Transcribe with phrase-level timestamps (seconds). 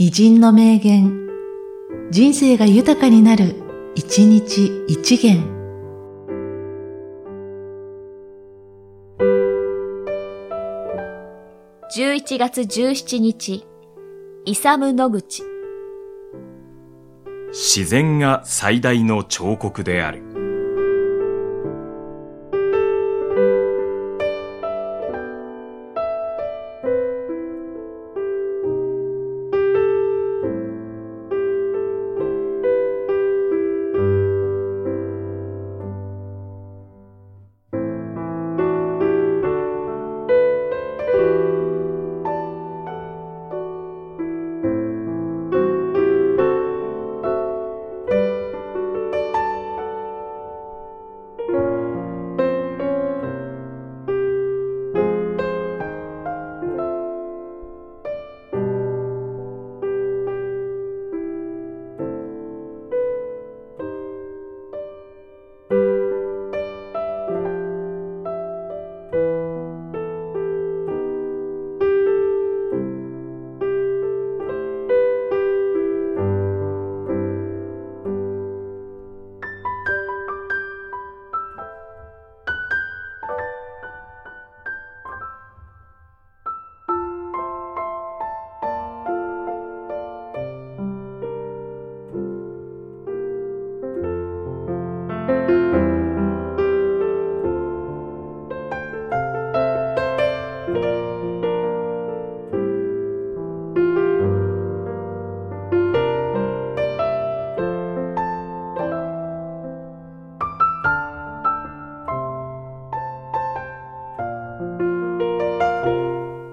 [0.00, 1.26] 偉人の名言、
[2.12, 3.56] 人生が豊かになる、
[3.96, 5.42] 一日一元。
[11.96, 13.66] 11月17日、
[14.44, 15.42] イサム・ノグチ。
[17.50, 20.27] 自然が最大の彫刻である。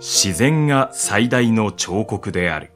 [0.00, 2.72] 自然が最大の彫刻である。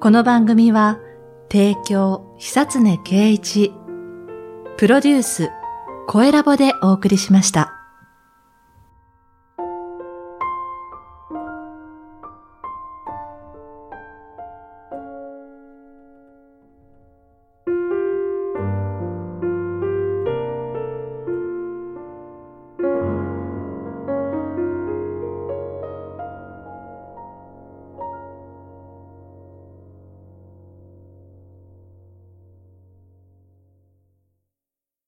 [0.00, 1.00] この番組は、
[1.50, 3.72] 提供、久常圭一、
[4.76, 5.50] プロデュース、
[6.06, 7.77] 声ラボでお送りしました。